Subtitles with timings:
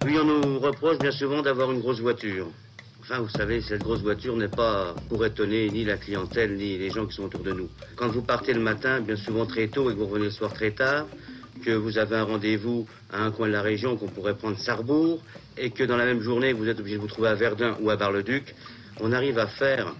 [0.00, 2.46] Puis on nous reproche bien souvent d'avoir une grosse voiture.
[3.02, 6.90] Enfin, vous savez, cette grosse voiture n'est pas pour étonner ni la clientèle, ni les
[6.90, 7.68] gens qui sont autour de nous.
[7.96, 10.52] Quand vous partez le matin, bien souvent très tôt, et que vous revenez le soir
[10.52, 11.06] très tard,
[11.64, 15.20] que vous avez un rendez-vous à un coin de la région qu'on pourrait prendre Sarrebourg,
[15.58, 17.90] et que dans la même journée, vous êtes obligé de vous trouver à Verdun ou
[17.90, 18.54] à Bar-le-Duc,
[19.00, 19.94] on arrive à faire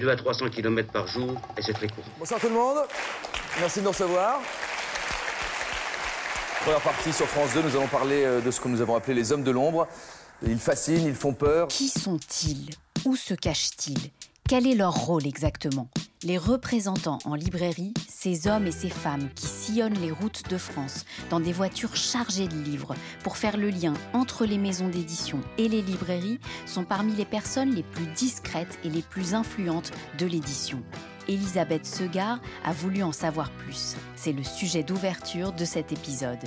[0.00, 2.04] 2 à 300 km par jour, et c'est très court.
[2.18, 2.78] Bonsoir tout le monde.
[3.60, 4.40] Merci de nous recevoir.
[6.64, 9.12] Première partie sur France 2, nous allons parler euh, de ce que nous avons appelé
[9.12, 9.86] les hommes de l'ombre.
[10.46, 11.68] Ils fascinent, ils font peur.
[11.68, 12.70] Qui sont-ils?
[13.04, 14.10] Où se cachent-ils?
[14.48, 15.90] Quel est leur rôle exactement?
[16.22, 21.04] Les représentants en librairie, ces hommes et ces femmes qui sillonnent les routes de France
[21.28, 25.68] dans des voitures chargées de livres pour faire le lien entre les maisons d'édition et
[25.68, 30.82] les librairies, sont parmi les personnes les plus discrètes et les plus influentes de l'édition.
[31.28, 33.96] Elisabeth Segar a voulu en savoir plus.
[34.16, 36.38] C'est le sujet d'ouverture de cet épisode.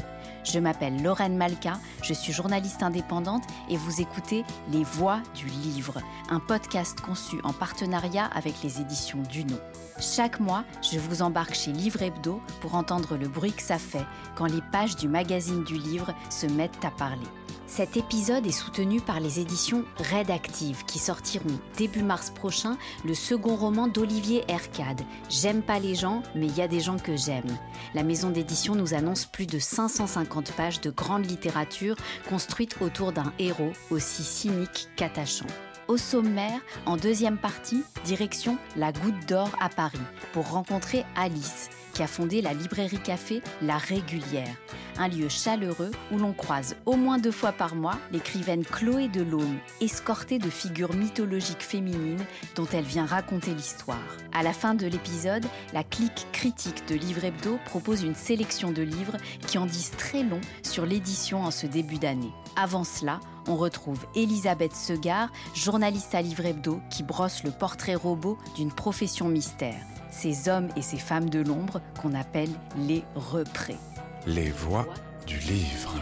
[0.43, 5.99] Je m'appelle Lorraine Malka, je suis journaliste indépendante et vous écoutez Les Voix du Livre,
[6.29, 9.57] un podcast conçu en partenariat avec les éditions Duno.
[9.99, 14.05] Chaque mois, je vous embarque chez Livre Hebdo pour entendre le bruit que ça fait
[14.35, 17.27] quand les pages du magazine du livre se mettent à parler.
[17.67, 23.13] Cet épisode est soutenu par les éditions Red Active qui sortiront début mars prochain le
[23.13, 27.17] second roman d'Olivier Ercade, J'aime pas les gens, mais il y a des gens que
[27.17, 27.57] j'aime.
[27.93, 31.97] La maison d'édition nous annonce plus de 550 pages de grande littérature
[32.29, 35.45] construite autour d'un héros aussi cynique qu'attachant.
[35.87, 39.97] Au sommaire, en deuxième partie, direction la Goutte d'Or à Paris
[40.33, 44.53] pour rencontrer Alice, qui a fondé la librairie café La Régulière,
[44.97, 49.59] un lieu chaleureux où l'on croise au moins deux fois par mois l'écrivaine Chloé Delhomme,
[49.79, 53.97] escortée de figures mythologiques féminines dont elle vient raconter l'histoire.
[54.33, 58.81] À la fin de l'épisode, la clique critique de Livre Hebdo propose une sélection de
[58.81, 59.15] livres
[59.47, 62.33] qui en disent très long sur l'édition en ce début d'année.
[62.57, 68.37] Avant cela, on retrouve Elisabeth Segar, journaliste à Livre Hebdo, qui brosse le portrait robot
[68.55, 69.79] d'une profession mystère
[70.17, 73.77] ces hommes et ces femmes de l'ombre qu'on appelle les représ.
[74.25, 74.87] Les voix
[75.25, 75.95] du livre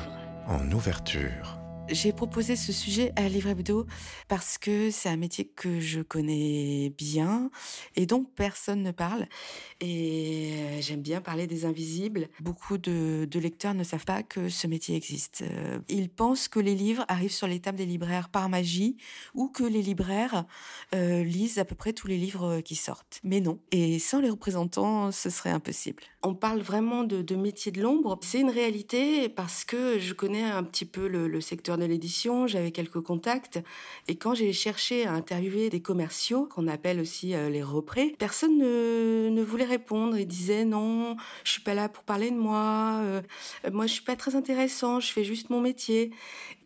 [0.47, 1.64] en ouverture.
[1.89, 3.85] J'ai proposé ce sujet à Livre Hebdo
[4.27, 7.51] parce que c'est un métier que je connais bien
[7.95, 9.27] et dont personne ne parle.
[9.81, 12.27] Et euh, j'aime bien parler des invisibles.
[12.39, 15.43] Beaucoup de, lecteurs ne savent pas que ce métier existe.
[15.43, 18.97] Euh, ils pensent que les livres arrivent sur les tables des libraires par magie
[19.35, 20.45] ou que les libraires
[20.95, 23.19] euh, lisent à peu près tous les livres qui sortent.
[23.23, 23.59] Mais non.
[23.71, 26.01] Et sans les représentants, ce serait impossible.
[26.23, 28.17] On parle vraiment de, métier de l'ombre.
[28.23, 32.71] C'est une réalité parce que je connais un petit peu le secteur de l'édition, j'avais
[32.71, 33.59] quelques contacts.
[34.07, 38.57] Et quand j'ai cherché à interviewer des commerciaux, qu'on appelle aussi euh, les représ, personne
[38.57, 40.17] ne, voulait répondre.
[40.17, 42.99] Ils disaient non, je suis pas là pour parler de moi.
[43.03, 43.21] Euh,
[43.71, 44.99] moi, je suis pas très intéressant.
[44.99, 46.11] Je fais juste mon métier.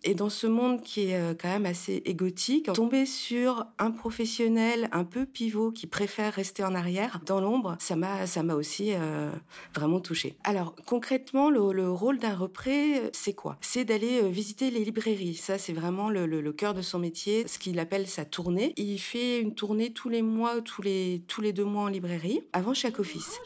[0.03, 4.89] Et dans ce monde qui est euh, quand même assez égotique, tomber sur un professionnel
[4.91, 8.93] un peu pivot qui préfère rester en arrière, dans l'ombre, ça m'a, ça m'a aussi
[8.93, 9.31] euh,
[9.75, 10.35] vraiment touché.
[10.43, 13.57] Alors concrètement, le, le rôle d'un repré, c'est quoi?
[13.61, 15.35] C'est d'aller euh, visiter les librairies.
[15.35, 18.73] Ça, c'est vraiment le, cœur de son métier, ce qu'il appelle sa tournée.
[18.75, 22.41] Il fait une tournée tous les mois, tous les tous les deux mois en librairie,
[22.53, 23.39] avant chaque office.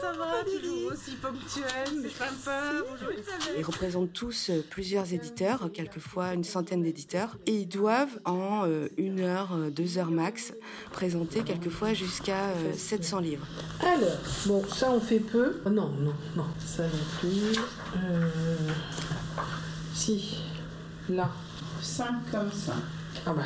[0.00, 2.60] Ça va Toujours aussi ponctuelle, c'est sympa.
[2.88, 3.08] Bonjour
[3.56, 8.66] ils représentent tous plusieurs éditeurs, quelquefois une centaine d'éditeurs, et ils doivent en
[8.96, 10.52] une heure, deux heures max
[10.92, 13.46] présenter quelquefois jusqu'à 700 livres.
[13.80, 15.60] Alors, bon, ça on fait peu.
[15.64, 16.90] Oh, non, non, non, ça non
[17.20, 17.58] plus.
[17.96, 18.28] Euh...
[19.94, 20.38] Si,
[21.08, 21.30] là.
[21.82, 22.74] 5 comme ça.
[23.26, 23.42] Ah bah.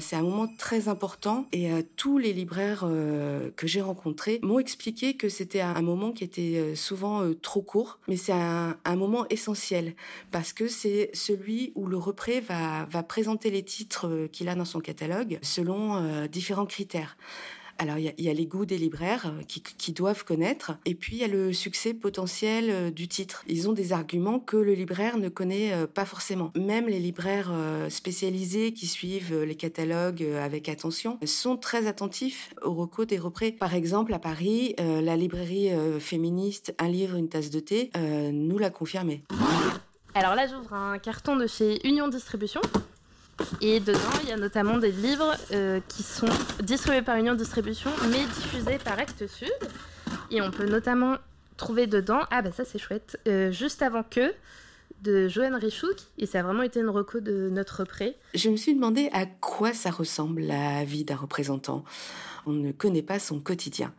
[0.00, 4.58] C'est un moment très important et euh, tous les libraires euh, que j'ai rencontrés m'ont
[4.58, 9.26] expliqué que c'était un moment qui était euh, souvent trop court, mais c'est un, moment
[9.30, 9.94] essentiel
[10.30, 14.80] parce que c'est celui où le repré va présenter les titres qu'il a dans son
[14.80, 17.16] catalogue selon différents critères.
[17.82, 21.18] Alors il y, a les goûts des libraires qui, qui, doivent connaître, et puis il
[21.18, 23.42] y a le succès potentiel du titre.
[23.48, 26.52] Ils ont des arguments que le libraire ne connaît pas forcément.
[26.56, 27.52] Même les libraires
[27.88, 33.50] spécialisés qui suivent les catalogues avec attention sont très attentifs aux recos des représ.
[33.50, 37.90] Par exemple, à Paris, la librairie féministe Un livre, une tasse de thé
[38.32, 39.24] nous l'a confirmé.
[40.14, 42.60] Alors là, j'ouvre un carton de chez Union Distribution.
[43.60, 46.28] Et dedans, il y a notamment des livres euh, qui sont
[46.62, 49.52] distribués par Union Distribution, mais diffusés par Actes Sud.
[50.30, 51.16] Et on peut notamment
[51.56, 54.32] trouver dedans, ah bah ça c'est chouette, euh, juste avant que,
[55.02, 58.16] de Joanne Richouk et ça a vraiment été une reco de notre pré.
[58.34, 61.84] Je me suis demandé à quoi ça ressemble la vie d'un représentant
[62.46, 63.92] on ne connaît pas son quotidien.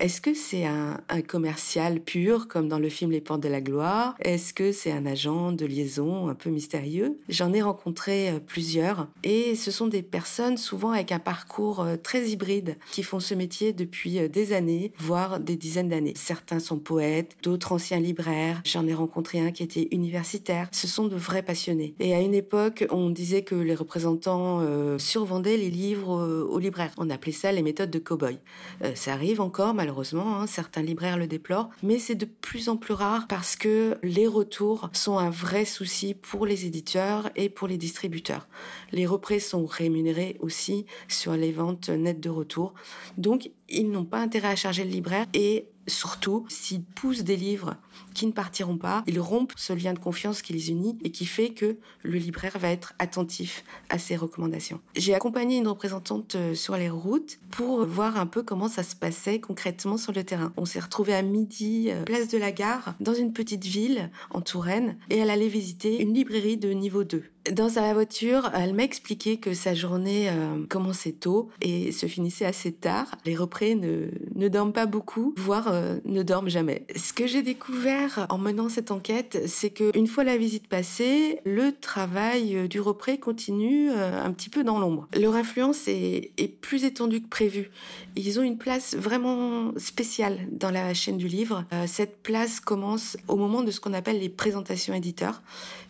[0.00, 0.98] Est-ce que c'est un,
[1.28, 4.16] commercial pur, comme dans le film Les Portes de la Gloire?
[4.20, 7.18] Est-ce que c'est un agent de liaison un peu mystérieux?
[7.28, 11.96] J'en ai rencontré euh, plusieurs, et ce sont des personnes souvent avec un parcours euh,
[11.96, 16.14] très hybride, qui font ce métier depuis euh, des années, voire des dizaines d'années.
[16.16, 18.60] Certains sont poètes, d'autres anciens libraires.
[18.64, 20.68] J'en ai rencontré un qui était universitaire.
[20.72, 21.94] Ce sont de vrais passionnés.
[22.00, 24.62] Et à une époque, on disait que les représentants
[24.98, 26.92] survendaient les livres aux libraires.
[26.98, 28.38] On appelait ça les méthodes de cow-boy.
[28.82, 32.76] Euh, ça arrive encore, malheureusement, hein, certains libraires le déplorent, mais c'est de plus en
[32.76, 37.68] plus rare parce que les retours sont un vrai souci pour les éditeurs et pour
[37.68, 38.46] les distributeurs.
[38.92, 42.74] Les représ sont rémunérés aussi sur les ventes nettes de retour.
[43.16, 47.76] Donc, ils n'ont pas intérêt à charger le libraire et surtout, s'ils poussent des livres
[48.14, 51.26] qui ne partiront pas, ils rompent ce lien de confiance qui les unit et qui
[51.26, 54.80] fait que le libraire va être attentif à ces recommandations.
[54.94, 58.94] J'ai accompagné une représentante euh, sur les routes pour voir un peu comment ça se
[58.94, 60.52] passait concrètement sur le terrain.
[60.56, 64.40] On s'est retrouvé à midi, euh, place de la gare, dans une petite ville en
[64.40, 67.24] Touraine, et elle allait visiter une librairie de niveau 2.
[67.50, 72.44] Dans sa voiture, elle m'a expliqué que sa journée euh, commençait tôt et se finissait
[72.44, 73.16] assez tard.
[73.24, 76.86] Les représ ne, dorment pas beaucoup, voire euh, ne dorment jamais.
[76.94, 81.40] Ce que j'ai découvert en menant cette enquête, c'est que une fois la visite passée,
[81.44, 85.08] le travail euh, du repré continue un petit peu dans l'ombre.
[85.18, 87.70] Leur influence est, est plus étendue que prévu.
[88.14, 91.64] Ils ont une place vraiment spéciale dans la chaîne du livre.
[91.86, 95.42] cette place commence au moment de ce qu'on appelle les présentations éditeurs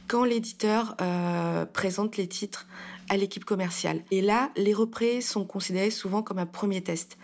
[0.08, 2.66] quand l'éditeur euh, présente les titres
[3.08, 4.02] à l'équipe commerciale.
[4.10, 7.18] Et là, les représ sont considérés souvent comme un premier test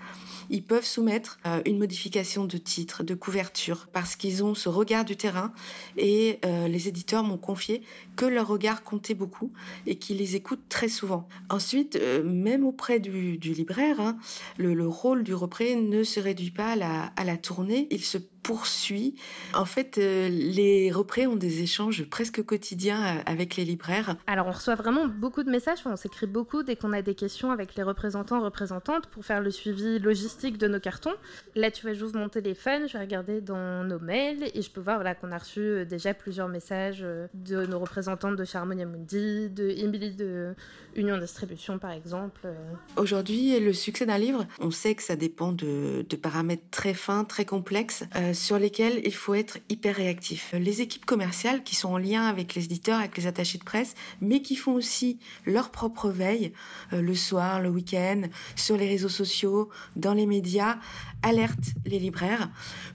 [0.50, 5.04] ils peuvent soumettre euh, une modification de titre, de couverture, parce qu'ils ont ce regard
[5.04, 5.52] du terrain
[5.96, 7.82] et euh, les éditeurs m'ont confié
[8.16, 9.52] que leur regard comptait beaucoup
[9.86, 11.28] et qu'ils les écoutent très souvent.
[11.50, 14.16] Ensuite, même auprès du, libraire, hein,
[14.56, 18.18] le, rôle du repré ne se réduit pas à la, à la tournée, il se
[18.42, 19.14] poursuit.
[19.54, 24.16] En fait, les représ ont des échanges presque quotidiens avec les libraires.
[24.26, 27.50] Alors, on reçoit vraiment beaucoup de messages, on s'écrit beaucoup dès qu'on a des questions
[27.50, 31.14] avec les représentants, représentantes pour faire le suivi logistique de nos cartons.
[31.54, 34.80] Là, tu vois, j'ouvre mon téléphone, je vais regarder dans nos mails et je peux
[34.80, 38.86] voir voilà, qu'on a reçu euh, déjà plusieurs messages euh, de nos représentantes de Charmonia
[38.86, 40.54] Mundi, de Emily de
[40.94, 42.40] Union Distribution, par exemple.
[42.44, 42.54] Euh.
[42.96, 47.44] Aujourd'hui, le succès d'un livre, on sait que ça dépend de, paramètres très fins, très
[47.44, 48.04] complexes,
[48.38, 50.54] sur lesquels il faut être hyper réactif.
[50.58, 53.94] Les équipes commerciales qui sont en lien avec les éditeurs, avec les attachés de presse,
[54.20, 56.52] mais qui font aussi leur propre veille,
[56.92, 58.22] le soir, le week-end,
[58.56, 60.78] sur les réseaux sociaux, dans les médias
[61.22, 62.50] alertent les libraires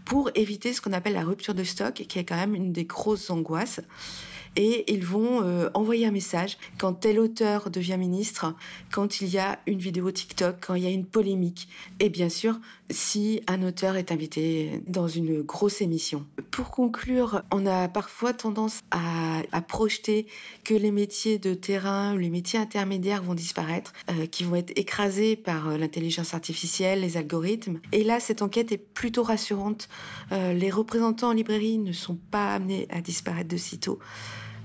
[0.05, 2.85] pour éviter ce qu'on appelle la rupture de stock, qui est quand même une des
[2.85, 3.81] grosses angoisses
[4.55, 8.53] et ils vont euh, envoyer un message quand tel auteur devient ministre,
[8.91, 11.67] quand il y a une vidéo TikTok, quand il y a une polémique,
[11.99, 12.59] et bien sûr
[12.89, 16.25] si un auteur est invité dans une grosse émission.
[16.51, 20.27] Pour conclure, on a parfois tendance à, projeter
[20.63, 25.35] que les métiers de terrain, les métiers intermédiaires vont disparaître, euh, qui vont être écrasés
[25.35, 27.79] par euh, l'intelligence artificielle, les algorithmes.
[27.91, 29.87] Et là, cette enquête est plutôt rassurante.
[30.31, 33.99] les représentants en librairie ne sont pas amenés à disparaître de sitôt.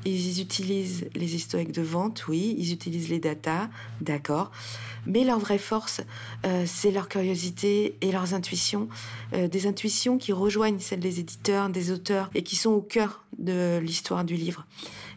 [0.04, 3.68] Ils utilisent les historiques de vente, oui, ils utilisent les datas,
[4.00, 4.50] d'accord.
[5.06, 6.00] Mais leur vraie force,
[6.46, 8.88] euh, c'est leur curiosité et leurs intuitions,
[9.32, 13.24] euh, des intuitions qui rejoignent celles des éditeurs, des auteurs et qui sont au cœur
[13.38, 14.66] de l'histoire du livre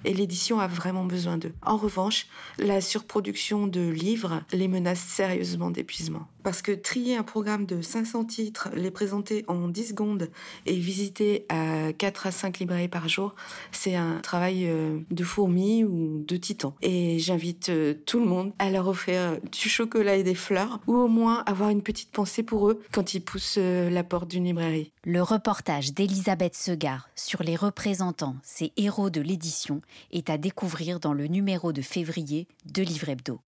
[0.04, 1.54] et l'édition a vraiment besoin d'eux.
[1.66, 6.28] En revanche, la surproduction de livres les menace sérieusement d'épuisement.
[6.44, 10.30] Parce que trier un programme de 500 titres, les présenter en 10 secondes
[10.66, 13.36] et visiter à 4 à 5 librairies par jour,
[13.72, 16.76] c'est un travail euh, de fourmi ou de titan.
[16.82, 20.96] Et j'invite euh, tout le monde à leur offrir du chocolat et des fleurs, ou
[20.96, 24.46] au moins avoir une petite pensée pour eux quand ils poussent euh, la porte d'une
[24.46, 24.92] librairie.
[25.04, 29.82] Le reportage d'Elisabeth Segar sur les représentants, ces héros de l'édition,
[30.12, 33.40] est à découvrir dans le numéro de février de Livre Hebdo.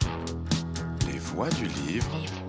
[1.11, 2.42] Les voix du livre.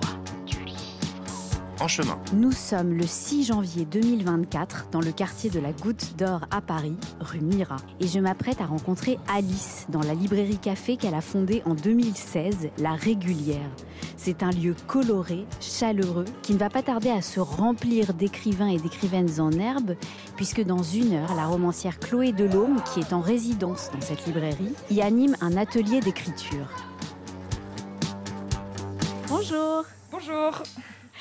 [1.81, 2.19] En chemin.
[2.33, 6.97] Nous sommes le 6 janvier 2024 dans le quartier de la Goutte d'Or à Paris,
[7.21, 7.77] rue Mira.
[8.01, 12.69] Et je m'apprête à rencontrer Alice dans la librairie café qu'elle a fondée en 2016,
[12.79, 13.69] La Régulière.
[14.17, 18.79] C'est un lieu coloré, chaleureux, qui ne va pas tarder à se remplir d'écrivains et
[18.79, 19.97] d'écrivaines en herbe,
[20.37, 24.73] puisque dans une heure, la romancière Chloé Delhomme, qui est en résidence dans cette librairie,
[24.91, 26.69] y anime un atelier d'écriture.
[29.29, 30.63] Bonjour Bonjour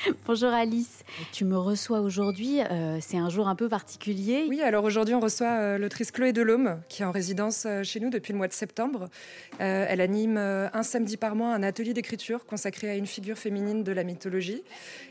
[0.28, 4.46] Bonjour Alice, tu me reçois aujourd'hui, euh, c'est un jour un peu particulier.
[4.50, 8.00] Oui, alors aujourd'hui on reçoit euh, l'autrice Chloé Delhomme qui est en résidence euh, chez
[8.00, 9.08] nous depuis le mois de septembre.
[9.62, 13.38] Euh, elle anime euh, un samedi par mois un atelier d'écriture consacré à une figure
[13.38, 14.64] féminine de la mythologie.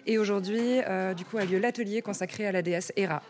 [0.06, 3.22] Et aujourd'hui, euh, du coup, a lieu l'atelier consacré à la déesse Héra.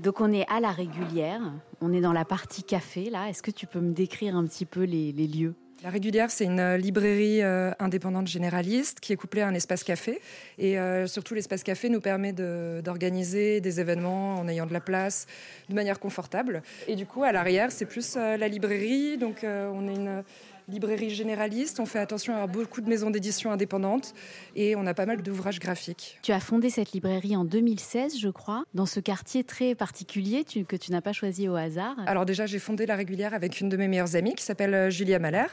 [0.00, 1.40] Donc on est à la régulière,
[1.80, 3.28] on est dans la partie café là.
[3.28, 5.54] Est-ce que tu peux me décrire un petit peu les, les lieux?
[5.82, 9.82] La Régulière, c'est une euh, librairie euh, indépendante généraliste qui est couplée à un espace
[9.82, 10.20] café.
[10.58, 15.26] Et euh, surtout, l'espace café nous permet d'organiser des événements en ayant de la place
[15.70, 16.62] de manière confortable.
[16.86, 19.16] Et du coup, à l'arrière, c'est plus la librairie.
[19.16, 20.22] Donc, on est une
[20.70, 21.80] librairie généraliste.
[21.80, 24.14] On fait attention à beaucoup de maisons d'édition indépendantes
[24.56, 26.18] et on a pas mal d'ouvrages graphiques.
[26.22, 30.76] Tu as fondé cette librairie en 2016, je crois, dans ce quartier très particulier que
[30.76, 31.96] tu n'as pas choisi au hasard.
[32.06, 34.90] Alors déjà, j'ai fondé La Régulière avec une de mes meilleures amies qui s'appelle euh,
[34.90, 35.46] Julia Mahler.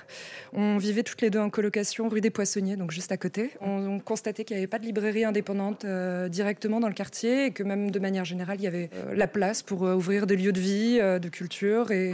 [0.54, 3.52] On vivait toutes les deux en colocation rue des Poissonniers, donc juste à côté.
[3.62, 7.46] On, on constatait qu'il n'y avait pas de librairie indépendante euh, directement dans le quartier
[7.46, 10.28] et que même de manière générale, il y avait euh, la place pour euh, ouvrir
[10.28, 11.92] des lieux de vie, de culture.
[11.92, 12.14] Et,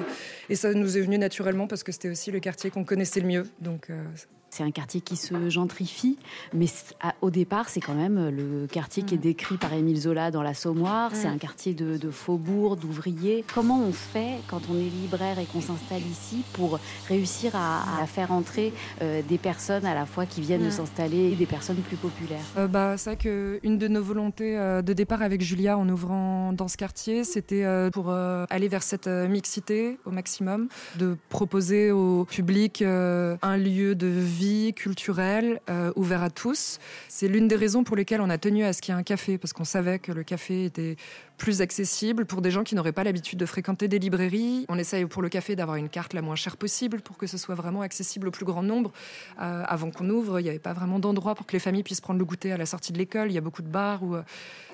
[0.49, 3.27] et ça nous est venu naturellement parce que c'était aussi le quartier qu'on connaissait le
[3.27, 3.43] mieux.
[3.59, 4.03] Donc euh,
[4.53, 6.19] C'est un quartier qui se gentrifie,
[6.53, 6.67] mais
[7.21, 11.09] au départ, c'est quand même le quartier qui est décrit par Émile Zola dans l'Assommoir.
[11.15, 13.43] C'est un quartier de, de faubourg, d'ouvriers.
[13.51, 18.05] Comment on fait quand on est libraire et qu'on s'installe ici pour réussir à, à
[18.05, 21.77] faire entrer euh, des personnes à la fois qui viennent de s'installer et des personnes
[21.77, 22.45] plus populaires?
[22.55, 26.53] Euh, bah, c'est vrai qu'une de nos volontés euh, de départ avec Julia en ouvrant
[26.53, 30.67] dans ce quartier, c'était euh, pour euh, aller vers cette euh, mixité au maximum,
[30.99, 34.42] de proposer au public euh, un lieu de vie
[34.75, 36.79] culturelle euh, ouvert à tous.
[37.07, 39.03] C'est l'une des raisons pour lesquelles on a tenu à ce qu'il y ait un
[39.03, 40.95] café, parce qu'on savait que le café était
[41.43, 44.65] plus accessible pour des gens qui n'auraient pas l'habitude de fréquenter des librairies.
[44.69, 47.37] On essaye pour le café d'avoir une carte la moins chère possible pour que ce
[47.37, 48.93] soit vraiment accessible au plus grand nombre.
[49.41, 51.99] Euh, avant qu'on ouvre, il n'y avait pas vraiment d'endroit pour que les familles puissent
[51.99, 53.29] prendre le goûter à la sortie de l'école.
[53.29, 54.21] Il y a beaucoup de bars ou euh,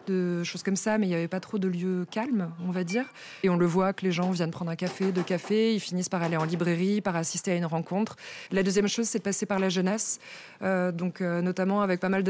[0.05, 2.83] de choses comme ça, mais il n'y avait pas trop de lieux calmes, on va
[2.83, 3.05] dire.
[3.41, 6.09] Et on le voit que les gens viennent prendre un café, deux cafés, ils finissent
[6.09, 8.15] par aller en librairie, par assister à une rencontre.
[8.51, 10.19] La deuxième chose, c'est de passer par la jeunesse,
[10.61, 12.23] Euh, donc notamment avec pas mal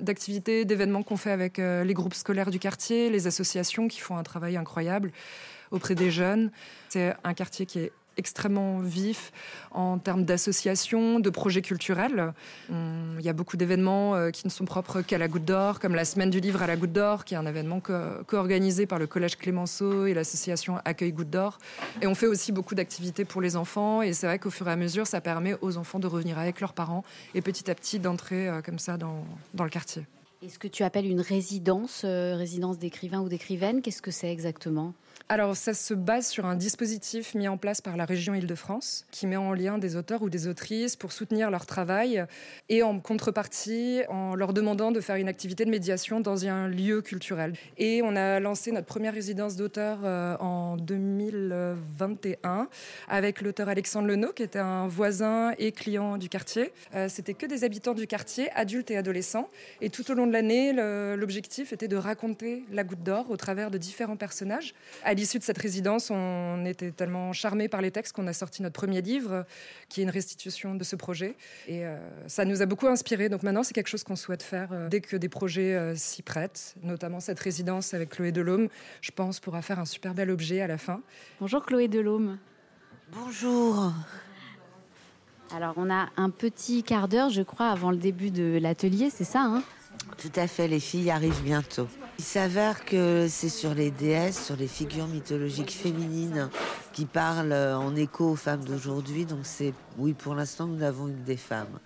[0.00, 3.47] d'activités, d'événements qu'on fait avec les groupes scolaires du quartier, les associations
[3.88, 5.12] qui font un travail incroyable
[5.70, 6.50] auprès des jeunes.
[6.88, 9.30] C'est un quartier qui est extrêmement vif
[9.70, 12.32] en termes d'associations, de projets culturels.
[12.68, 15.94] Il y a beaucoup d'événements euh, qui ne sont propres qu'à la Goutte d'Or, comme
[15.94, 17.92] la Semaine du Livre à la Goutte d'Or, qui est un événement co-
[18.26, 21.58] co-organisé par le Collège Clémenceau et l'association Accueil Goutte d'Or.
[22.02, 24.02] Et on fait aussi beaucoup d'activités pour les enfants.
[24.02, 26.60] Et c'est vrai qu'au fur et à mesure, ça permet aux enfants de revenir avec
[26.60, 27.04] leurs parents
[27.36, 29.22] et petit à petit d'entrer euh, comme ça dans
[29.62, 30.04] le quartier.
[30.40, 33.82] Est-ce que tu appelles une résidence, euh, résidence d'écrivain ou d'écrivaine?
[33.82, 34.94] Qu'est-ce que c'est exactement?
[35.28, 39.26] Alors, ça se base sur un dispositif mis en place par la région Île-de-France qui
[39.26, 42.24] met en lien des auteurs ou des autrices pour soutenir leur travail
[42.70, 47.02] et en contrepartie en leur demandant de faire une activité de médiation dans un lieu
[47.02, 47.52] culturel.
[47.76, 52.68] Et on a lancé notre première résidence d'auteur euh, en 2021
[53.08, 56.72] avec l'auteur Alexandre Lenot qui était un voisin et client du quartier.
[56.94, 59.50] Euh, C'était que des habitants du quartier, adultes et adolescents.
[59.82, 60.72] Et tout au long de l'année,
[61.16, 64.74] l'objectif était de raconter la goutte d'or au travers de différents personnages.
[65.04, 68.62] À l'issue de cette résidence, on était tellement charmés par les textes qu'on a sorti
[68.62, 69.44] notre premier livre,
[69.88, 71.34] qui est une restitution de ce projet.
[71.66, 73.28] Et euh, ça nous a beaucoup inspiré.
[73.28, 76.22] Donc maintenant, c'est quelque chose qu'on souhaite faire euh, dès que des projets euh, s'y
[76.22, 78.68] prêtent, notamment cette résidence avec Chloé Delhomme.
[79.00, 81.00] Je pense pourra faire un super bel objet à la fin.
[81.40, 82.38] Bonjour Chloé Delhomme.
[83.12, 83.92] Bonjour.
[85.54, 89.24] Alors on a un petit quart d'heure, je crois, avant le début de l'atelier, c'est
[89.24, 89.62] ça hein?
[90.16, 91.88] Tout à fait, les filles arrivent bientôt.
[92.18, 96.50] Il s'avère que c'est sur les déesses, sur les figures mythologiques féminines
[96.92, 99.24] qui parlent en écho aux femmes d'aujourd'hui.
[99.24, 101.78] Donc c'est, oui, pour l'instant, nous n'avons eu que des femmes.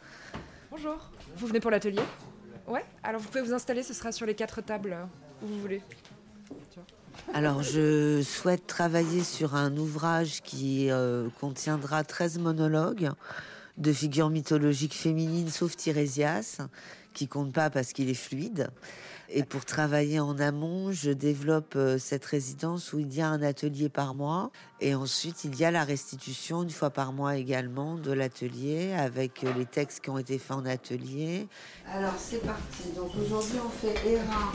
[0.70, 1.10] Bonjour.
[1.36, 2.02] Vous venez pour l'atelier?
[2.66, 2.84] Ouais.
[3.02, 4.96] Alors vous pouvez vous installer, ce sera sur les quatre tables
[5.42, 5.82] où vous voulez.
[7.34, 13.10] Alors je souhaite travailler sur un ouvrage qui euh, contiendra 13 monologues
[13.78, 16.58] de figures mythologiques féminines, sauf Tirésias,
[17.12, 18.68] qui compte pas parce qu'il est fluide.
[19.34, 23.42] Et pour travailler en amont, je développe euh, cette résidence où il y a un
[23.42, 24.50] atelier par mois.
[24.84, 29.44] Et ensuite, il y a la restitution une fois par mois également de l'atelier avec
[29.44, 31.46] euh, les textes qui ont été faits en atelier.
[31.88, 32.90] Alors c'est parti.
[32.96, 34.52] Donc aujourd'hui, on fait Héra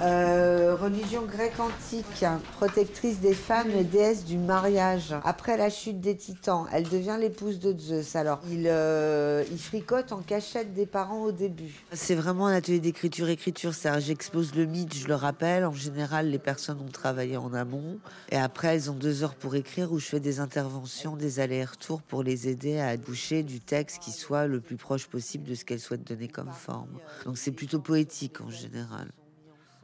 [0.00, 5.12] Euh, religion grecque antique, protectrice des femmes et déesse du mariage.
[5.24, 8.14] Après la chute des titans, elle devient l'épouse de Zeus.
[8.14, 11.82] Alors, il, euh, il fricote en cachette des parents au début.
[11.92, 13.74] C'est vraiment un atelier d'écriture-écriture.
[13.74, 15.64] C'est-à-dire, j'expose le mythe, je le rappelle.
[15.64, 17.98] En général, les personnes ont travaillé en amont.
[18.30, 22.02] Et après, elles ont deux heures pour écrire où je fais des interventions, des allers-retours
[22.02, 25.64] pour les aider à boucher du texte qui soit le plus proche possible de ce
[25.64, 26.98] qu'elles souhaitent donner comme forme.
[27.24, 29.08] Donc, c'est plutôt poétique en général.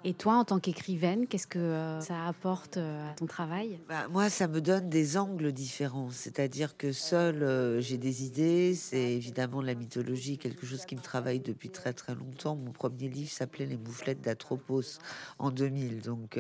[0.07, 3.81] Et toi, en tant qu'écrivaine, qu'est-ce que euh, ça apporte euh, à ton travail?
[3.89, 6.11] Bah, Moi, ça me donne des angles différents.
[6.11, 8.75] C'est-à-dire que seul, euh, j'ai des idées.
[8.75, 12.55] C'est évidemment la mythologie, quelque chose qui me travaille depuis très très longtemps.
[12.55, 14.99] Mon premier livre s'appelait Les mouflettes d'Atropos
[15.39, 16.03] en 2000.
[16.03, 16.39] Donc,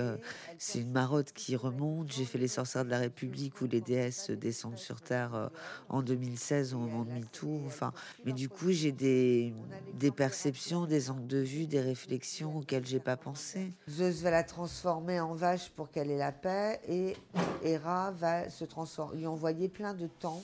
[0.58, 2.12] c'est une marotte qui remonte.
[2.12, 5.48] J'ai fait Les sorcières de la République où les déesses descendent sur Terre
[5.88, 7.62] en 2016 au moment de MeToo.
[7.64, 7.94] Enfin,
[8.26, 9.54] mais du coup, j'ai des,
[9.94, 13.53] des perceptions, des angles de vue, des réflexions auxquelles j'ai pas pensé.
[13.88, 17.16] Zeus va la transformer en vache pour qu'elle ait la paix et
[17.62, 20.42] Hera va se transformer, lui envoyer plein de temps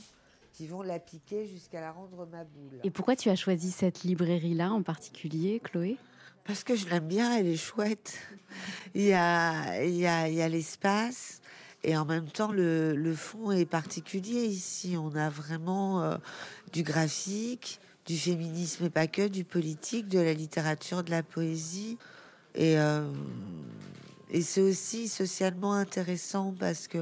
[0.52, 2.80] qui vont la piquer jusqu'à la rendre ma boule.
[2.84, 5.96] Et pourquoi tu as choisi cette librairie-là en particulier, Chloé?
[6.44, 8.18] Parce que je l'aime bien, elle est chouette.
[8.94, 11.40] Il y a, il y a, il y a l'espace.
[11.82, 14.96] Et en même temps, le, le, fond est particulier ici.
[14.98, 16.16] On a vraiment euh,
[16.72, 21.96] du graphique, du féminisme et pas que, du politique, de la littérature, de la poésie.
[22.54, 23.10] Et, euh,
[24.30, 26.98] et c'est aussi socialement intéressant parce que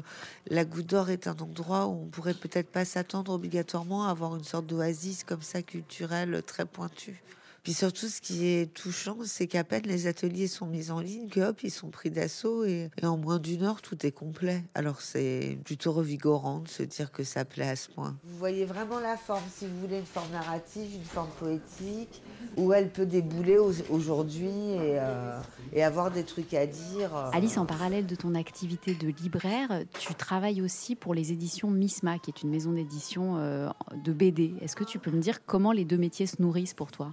[0.49, 4.37] la Goutte d'Or est un endroit où on pourrait peut-être pas s'attendre obligatoirement à avoir
[4.37, 7.23] une sorte d'oasis comme ça culturelle très pointue.
[7.69, 11.29] Puis surtout, ce qui est touchant, c'est qu'à peine les ateliers sont mis en ligne,
[11.29, 14.65] que hop, ils sont pris d'assaut et, en moins d'une heure, tout est complet.
[14.75, 18.17] Alors c'est plutôt revigorant de se dire que ça plaît à ce point.
[18.25, 22.23] Vous voyez vraiment la forme, si vous voulez, une forme narrative, une forme poétique,
[22.57, 25.39] où elle peut débouler aujourd'hui et, euh,
[25.75, 27.15] et avoir des trucs à dire.
[27.35, 32.19] Alice, en parallèle de ton activité de libraire, tu travailles aussi pour les éditions Misma,
[32.19, 33.69] qui est une maison d'édition euh,
[34.03, 34.55] de BD.
[34.63, 37.13] Est-ce que tu peux me dire comment les deux métiers se nourrissent pour toi?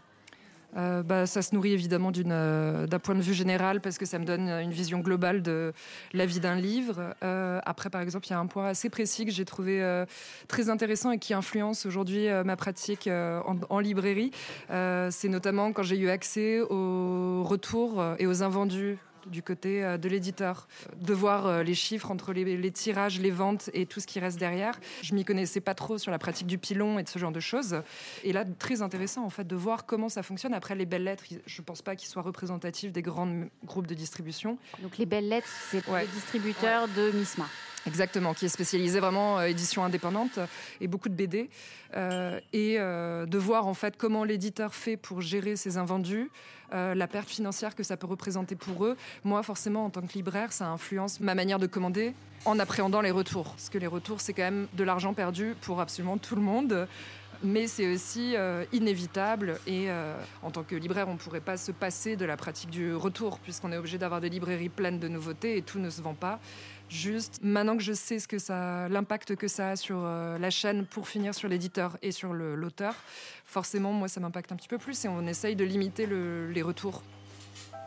[0.76, 4.20] Euh, bah, ça se nourrit évidemment euh, d'un point de vue général parce que ça
[4.20, 5.74] me donne une vision globale de
[6.14, 7.16] la vie d'un livre.
[7.24, 9.66] Euh, après, par exemple, il y a un point assez précis que j'ai trouvé
[10.48, 14.32] très intéressant et qui influence aujourd'hui ma pratique en, en, librairie.
[14.70, 20.10] C'est notamment quand j'ai eu accès aux retours et aux invendus du côté euh, de
[20.10, 20.68] l'éditeur,
[21.00, 24.40] de voir euh, les chiffres entre les, tirages, les ventes et tout ce qui reste
[24.40, 24.80] derrière.
[25.02, 27.40] Je m'y connaissais pas trop sur la pratique du pilon et de ce genre de
[27.40, 27.82] choses.
[28.24, 30.54] Et là, très intéressant en fait de voir comment ça fonctionne.
[30.54, 33.30] Après, les belles lettres, je pense pas qu'ils soient représentatifs des grands
[33.66, 34.58] groupes de distribution.
[34.82, 37.46] Donc les belles lettres, c'est pour les distributeurs de Misma.
[37.88, 40.40] Exactement, qui est spécialisé vraiment euh, édition indépendante
[40.82, 41.50] et beaucoup de BD.
[42.54, 46.30] et de voir en fait comment l'éditeur fait pour gérer ses invendus,
[46.74, 48.98] euh, la perte financière que ça peut représenter pour eux.
[49.24, 52.14] Moi, forcément, en tant que libraire, ça influence ma manière de commander
[52.46, 53.52] en appréhendant les retours.
[53.52, 56.88] Parce que les retours, c'est quand même de l'argent perdu pour absolument tout le monde
[57.44, 61.58] mais c'est aussi euh, inévitable et euh, en tant que libraire, on ne pourrait pas
[61.58, 65.08] se passer de la pratique du retour puisqu'on est obligé d'avoir des librairies pleines de
[65.08, 66.40] nouveautés et tout ne se vend pas.
[66.90, 70.50] Juste maintenant que je sais ce que ça, l'impact que ça a sur euh, la
[70.50, 72.96] chaîne pour finir sur l'éditeur et sur l'auteur,
[73.46, 77.02] forcément, moi, ça m'impacte un petit peu plus et on essaye de limiter les retours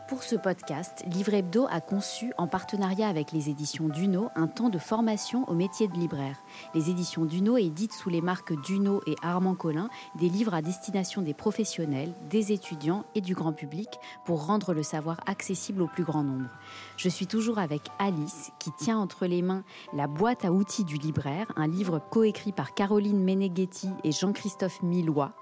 [0.09, 4.69] pour ce podcast, Livre Hebdo a conçu, en partenariat avec les éditions Duno, un temps
[4.69, 6.41] de formation au métier de libraire.
[6.73, 11.21] Les éditions Duno éditent sous les marques Duno et Armand Collin des livres à destination
[11.21, 13.87] des professionnels, des étudiants et du grand public
[14.25, 16.49] pour rendre le savoir accessible au plus grand nombre.
[16.97, 20.97] Je suis toujours avec Alice qui tient entre les mains La boîte à outils du
[20.97, 25.33] libraire, un livre coécrit par Caroline Meneghetti et Jean-Christophe Millois.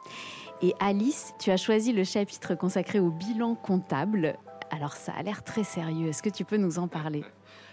[0.62, 4.38] Et Alice, tu as choisi le chapitre consacré au bilan comptable.
[4.78, 6.10] Alors ça a l'air très sérieux.
[6.10, 7.24] Est-ce que tu peux nous en parler?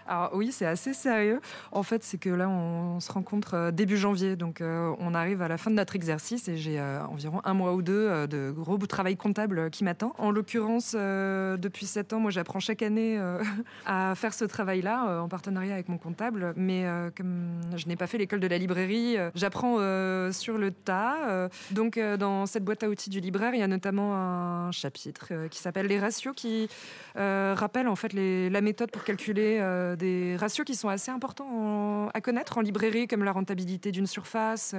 [0.06, 1.40] Alors oui, c'est assez sérieux.
[1.72, 5.42] En fait, c'est que là, on, se rencontre euh, début janvier, donc euh, on arrive
[5.42, 8.50] à la fin de notre exercice et j'ai euh, environ un mois ou deux de
[8.50, 10.14] gros bout de travail comptable qui m'attend.
[10.18, 13.20] En l'occurrence, depuis sept ans, moi, j'apprends chaque année
[13.86, 16.86] à faire ce travail-là en partenariat avec mon comptable, mais
[17.16, 19.76] comme je n'ai pas fait l'école de la librairie, j'apprends
[20.32, 21.48] sur le tas.
[21.70, 25.58] donc, dans cette boîte à outils du libraire, il y a notamment un chapitre qui
[25.58, 26.68] s'appelle les ratios, qui
[27.14, 29.60] rappelle en fait la méthode pour calculer
[29.96, 34.74] des ratios qui sont assez importants à connaître en librairie, comme la rentabilité d'une surface,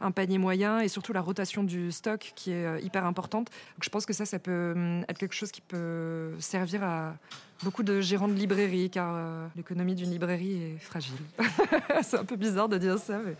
[0.00, 3.48] un panier moyen et surtout la rotation du stock qui est euh, hyper importante.
[3.80, 7.14] Je pense que ça, ça peut hum, être quelque chose qui peut servir à
[7.62, 11.16] beaucoup de gérants de librairie, car euh, l'économie d'une librairie est fragile.
[12.02, 13.18] C'est un peu bizarre de dire ça.
[13.24, 13.36] Mais...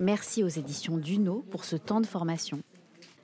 [0.00, 2.60] Merci aux éditions Duno pour ce temps de formation.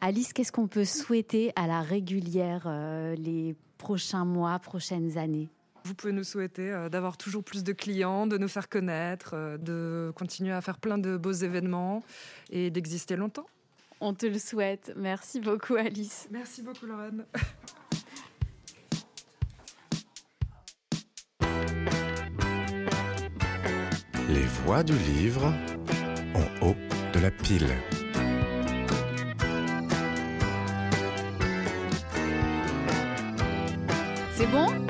[0.00, 5.48] Alice, qu'est-ce qu'on peut souhaiter à la régulière, euh, les prochains mois, prochaines années?
[5.84, 9.56] Vous pouvez nous souhaiter euh, d'avoir toujours plus de clients, de nous faire connaître, euh,
[9.58, 12.02] de continuer à faire plein de beaux événements
[12.50, 13.46] et d'exister longtemps.
[14.00, 14.92] On te le souhaite.
[14.96, 16.28] Merci beaucoup Alice.
[16.30, 17.24] Merci beaucoup Lorraine.
[24.28, 25.52] Les voix du livre
[26.34, 26.76] en haut
[27.12, 27.68] de la pile.
[34.36, 34.89] C'est bon?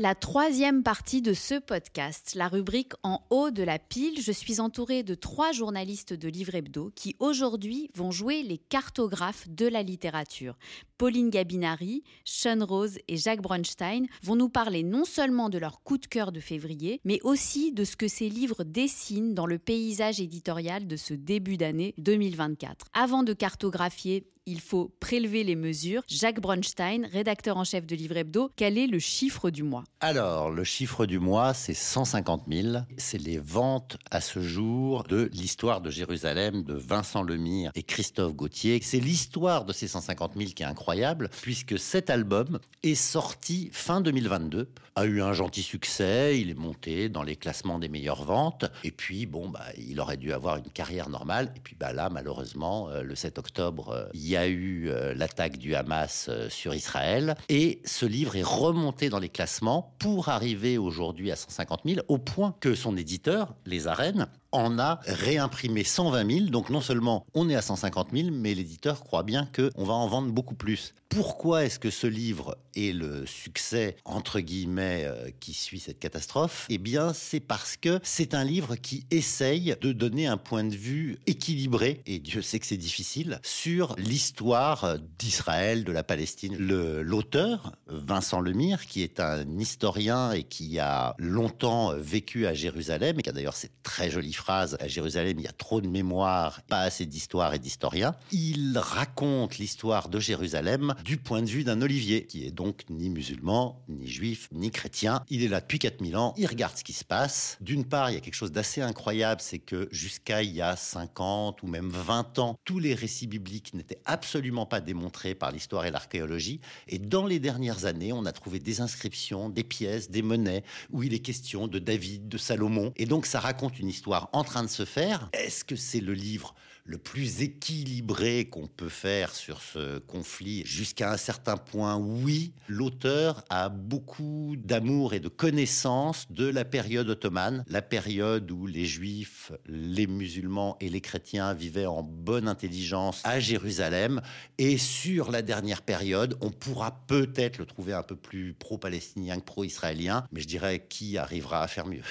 [0.00, 4.18] La troisième partie de ce podcast, la rubrique En haut de la pile.
[4.18, 9.46] Je suis entourée de trois journalistes de Livre Hebdo qui aujourd'hui vont jouer les cartographes
[9.50, 10.56] de la littérature.
[10.96, 15.98] Pauline Gabinari, Sean Rose et Jacques Bronstein vont nous parler non seulement de leur coup
[15.98, 20.18] de cœur de février, mais aussi de ce que ces livres dessinent dans le paysage
[20.18, 22.86] éditorial de ce début d'année 2024.
[22.94, 26.02] Avant de cartographier il faut prélever les mesures.
[26.08, 29.84] Jacques Bronstein, rédacteur en chef de Livre Hebdo, quel est le chiffre du mois?
[30.02, 32.78] Alors, le chiffre du mois, c'est 150 000.
[32.96, 38.32] C'est les ventes à ce jour de l'histoire de Jérusalem de Vincent Lemire et Christophe
[38.32, 38.80] Gauthier.
[38.82, 44.00] C'est l'histoire de ces 150 000 qui est incroyable, puisque cet album est sorti fin
[44.00, 48.64] 2022, a eu un gentil succès, il est monté dans les classements des meilleures ventes,
[48.84, 52.08] et puis, bon, bah, il aurait dû avoir une carrière normale, et puis bah, là,
[52.10, 56.74] malheureusement, euh, le 7 octobre, euh, il y a eu euh, l'attaque du Hamas sur
[56.74, 57.36] Israël.
[57.48, 62.18] Et ce livre est remonté dans les classements pour arriver aujourd'hui à 150 000, au
[62.18, 66.46] point que son éditeur, Les Arènes, en a réimprimé 120 000.
[66.46, 70.08] Donc non seulement on est à 150 000, mais l'éditeur croit bien qu'on va en
[70.08, 70.94] vendre beaucoup plus.
[71.10, 76.66] Pourquoi est-ce que ce livre est le succès, entre guillemets, euh, qui suit cette catastrophe?
[76.68, 80.76] Eh bien, c'est parce que c'est un livre qui essaye de donner un point de
[80.76, 86.56] vue équilibré, et Dieu sait que c'est difficile, sur l'histoire d'Israël, de la Palestine.
[86.56, 93.22] L'auteur, Vincent Lemire, qui est un historien et qui a longtemps vécu à Jérusalem, et
[93.22, 96.62] qui a d'ailleurs cette très jolie phrase à Jérusalem, il y a trop de mémoire,
[96.62, 98.14] pas assez d'histoire et d'historiens.
[98.32, 103.10] Il raconte l'histoire de Jérusalem du point de vue d'un Olivier, qui est donc ni
[103.10, 105.22] musulman, ni juif, ni chrétien.
[105.28, 107.58] Il est là depuis 4000 ans, il regarde ce qui se passe.
[107.60, 110.74] D'une part, il y a quelque chose d'assez incroyable, c'est que jusqu'à il y a
[110.74, 115.84] 50 ou même 20 ans, tous les récits bibliques n'étaient absolument pas démontrés par l'histoire
[115.84, 116.60] et l'archéologie.
[116.88, 121.02] Et dans les dernières années, on a trouvé des inscriptions, des pièces, des monnaies, où
[121.02, 122.92] il est question de David, de Salomon.
[122.96, 125.28] Et donc ça raconte une histoire en train de se faire.
[125.32, 130.62] Est-ce que c'est le livre le plus équilibré qu'on peut faire sur ce conflit?
[130.64, 137.08] Jusqu'à un certain point Oui, l'auteur a beaucoup d'amour et de connaissance de la période
[137.08, 143.20] ottomane, la période où les juifs, les musulmans et les chrétiens vivaient en bonne intelligence
[143.24, 144.20] à Jérusalem.
[144.58, 149.44] Et sur la dernière période, on pourra peut-être le trouver un peu plus pro-palestinien que
[149.44, 152.02] pro-israélien, mais je dirais qui arrivera à faire mieux?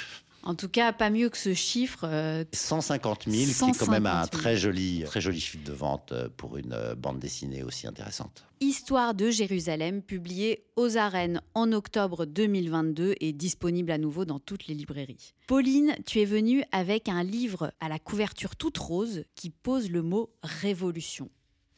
[0.43, 2.45] En tout cas, pas mieux que ce chiffre.
[2.54, 6.30] 150 000, qui est quand même un très joli, très joli chiffre de vente euh,
[6.38, 8.45] pour une euh, bande dessinée aussi intéressante.
[8.62, 14.67] Histoire de Jérusalem, publié aux arènes en octobre 2022 et disponible à nouveau dans toutes
[14.67, 15.34] les librairies.
[15.47, 20.02] Pauline, tu es venue avec un livre à la couverture toute rose qui pose le
[20.02, 21.30] mot révolution.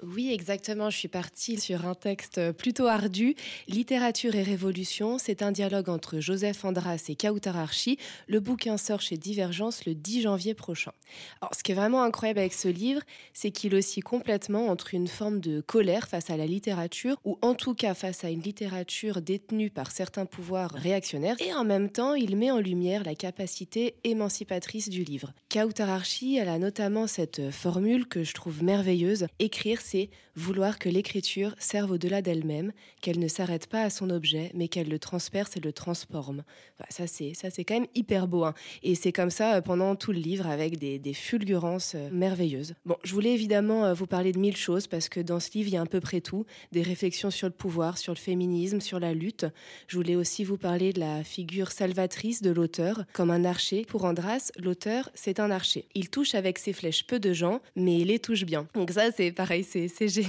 [0.03, 0.89] Oui, exactement.
[0.89, 3.35] Je suis partie sur un texte plutôt ardu.
[3.67, 7.97] Littérature et révolution, c'est un dialogue entre Joseph Andras et Kautar Archi.
[8.27, 10.91] Le bouquin sort chez Divergence le 10 janvier prochain.
[11.39, 13.01] Alors, ce qui est vraiment incroyable avec ce livre,
[13.33, 17.53] c'est qu'il oscille complètement entre une forme de colère face à la littérature, ou en
[17.53, 22.15] tout cas face à une littérature détenue par certains pouvoirs réactionnaires, et en même temps,
[22.15, 25.33] il met en lumière la capacité émancipatrice du livre.
[25.49, 30.89] Kautar Archi, elle a notamment cette formule que je trouve merveilleuse, écrire c'est vouloir que
[30.89, 35.58] l'écriture serve au-delà d'elle-même, qu'elle ne s'arrête pas à son objet, mais qu'elle le transperce
[35.58, 36.44] et le transforme.
[36.89, 38.44] ça, c'est ça, c'est quand même hyper beau.
[38.44, 38.54] Hein.
[38.84, 42.74] Et c'est comme ça euh, pendant tout le livre, avec des, fulgurances euh, merveilleuses.
[42.86, 45.70] Bon, je voulais évidemment euh, vous parler de mille choses, parce que dans ce livre,
[45.70, 46.46] il y a à peu près tout.
[46.72, 49.46] Des réflexions sur le pouvoir, sur le féminisme, sur la lutte.
[49.88, 53.86] Je voulais aussi vous parler de la figure salvatrice de l'auteur, comme un archer.
[53.86, 55.86] Pour Andras, l'auteur, c'est un archer.
[55.96, 58.67] Il touche avec ses flèches peu de gens, mais il les touche bien.
[58.74, 60.20] Donc ça, c'est pareil, c'est génial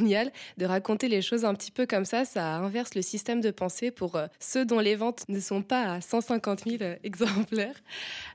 [0.58, 2.24] de raconter les choses un petit peu comme ça.
[2.24, 5.94] Ça inverse le système de pensée pour euh, ceux dont les ventes ne sont pas
[5.94, 7.74] à 150 000 euh, exemplaires.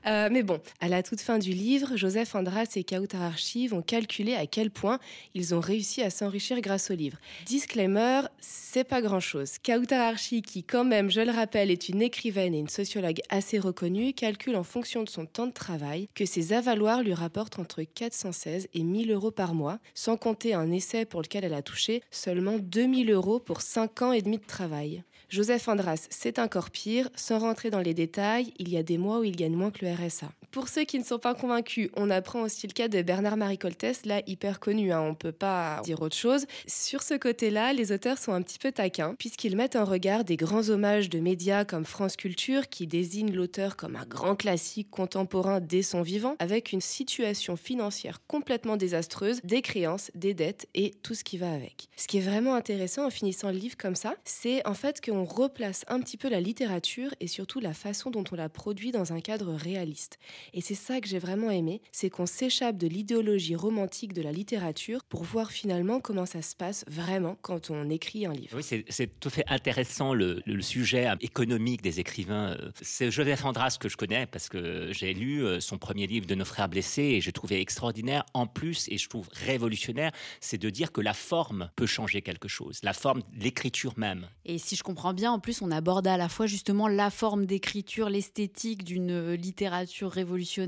[0.06, 3.82] Euh, mais bon, à la toute fin du livre, Joseph Andras et Kautar Archi vont
[3.82, 4.98] calculer à quel point
[5.34, 7.18] ils ont réussi à s'enrichir grâce au livre.
[7.46, 9.58] Disclaimer, c'est pas grand-chose.
[9.58, 13.58] Kautar Archi, qui quand même, je le rappelle, est une écrivaine et une sociologue assez
[13.58, 17.82] reconnue, calcule en fonction de son temps de travail que ses avaloirs lui rapportent entre
[17.82, 22.02] 416 et 1000 euros par mois, sans compter un essai pour lequel elle a touché
[22.10, 25.02] seulement 2000 euros pour 5 ans et demi de travail.
[25.28, 27.10] Joseph Andras, c'est encore pire.
[27.14, 29.84] Sans rentrer dans les détails, il y a des mois où il gagne moins que
[29.84, 30.32] le RSA.
[30.50, 34.06] Pour ceux qui ne sont pas convaincus, on apprend aussi le cas de Bernard-Marie Coltès,
[34.06, 36.46] là hyper connu, hein, on peut pas dire autre chose.
[36.66, 40.38] Sur ce côté-là, les auteurs sont un petit peu taquins, puisqu'ils mettent en regard des
[40.38, 45.60] grands hommages de médias comme France Culture, qui désignent l'auteur comme un grand classique contemporain
[45.60, 51.14] dès son vivant, avec une situation financière complètement désastreuse, des créances, des dettes et tout
[51.14, 51.88] ce qui va avec.
[51.96, 55.17] Ce qui est vraiment intéressant en finissant le livre comme ça, c'est en fait qu'on
[55.24, 59.12] replace un petit peu la littérature et surtout la façon dont on la produit dans
[59.12, 60.18] un cadre réaliste.
[60.54, 64.32] Et c'est ça que j'ai vraiment aimé, c'est qu'on s'échappe de l'idéologie romantique de la
[64.32, 68.56] littérature pour voir finalement comment ça se passe vraiment quand on écrit un livre.
[68.56, 72.56] Oui, c'est tout à fait intéressant le, sujet économique des écrivains.
[72.82, 76.34] C'est Joseph Andras que je connais parce que j'ai lu euh, son premier livre de
[76.34, 78.24] Nos frères blessés et j'ai trouvé extraordinaire.
[78.34, 82.48] En plus, et je trouve révolutionnaire, c'est de dire que la forme peut changer quelque
[82.48, 84.28] chose, la forme, l'écriture même.
[84.44, 87.46] Et si je comprends bien, en plus, on aborde à la fois justement la forme
[87.46, 90.58] d'écriture, l'esthétique d'une euh, littérature révolutionnaire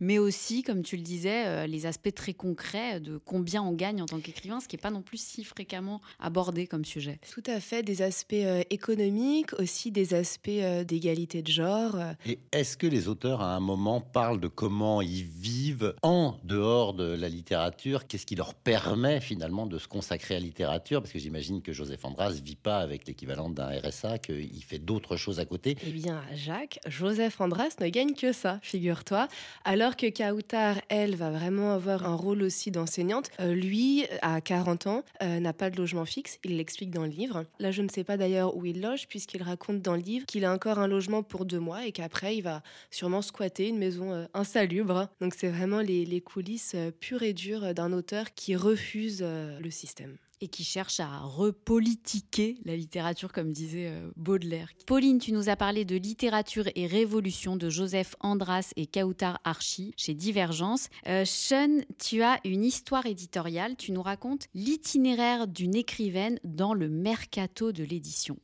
[0.00, 4.02] mais aussi, comme tu le disais, euh, les aspects très concrets de combien on gagne
[4.02, 7.18] en tant qu'écrivain, ce qui n'est pas non plus si fréquemment abordé comme sujet.
[7.32, 10.50] Tout à fait, des aspects euh, économiques, aussi des aspects
[10.86, 11.96] d'égalité de genre.
[12.26, 16.94] Et est-ce que les auteurs, à un moment, parlent de comment ils vivent en dehors
[16.94, 18.06] de la littérature?
[18.06, 21.00] Qu'est-ce qui leur permet finalement de se consacrer à la littérature?
[21.00, 25.16] Parce que j'imagine que Joseph Andras vit pas avec l'équivalent d'un RSA, qu'il fait d'autres
[25.16, 25.76] choses à côté.
[25.86, 29.28] Eh bien, Jacques, Joseph Andras ne gagne que ça, figure toi.
[29.64, 33.30] Alors que Kautar, elle, va vraiment avoir un rôle aussi d'enseignante.
[33.40, 36.38] Euh, lui, à 40 ans, euh, n'a pas de logement fixe.
[36.44, 37.44] Il l'explique dans le livre.
[37.58, 40.44] Là, je ne sais pas d'ailleurs où il loge, puisqu'il raconte dans le livre qu'il
[40.44, 44.12] a encore un logement pour deux mois et qu'après, il va sûrement squatter une maison
[44.12, 45.08] euh, insalubre.
[45.20, 50.16] Donc, c'est vraiment les, les coulisses pures et dures d'un auteur qui refuse le système
[50.42, 54.68] et qui cherche à repolitiquer la littérature, comme disait euh, Baudelaire.
[54.86, 59.94] Pauline, tu nous as parlé de littérature et révolution de Joseph Andras et Kautar Archi
[59.96, 60.88] chez Divergence.
[61.06, 63.76] Euh, Sean, tu as une histoire éditoriale.
[63.76, 68.36] Tu nous racontes l'itinéraire d'une écrivaine dans le mercato de l'édition.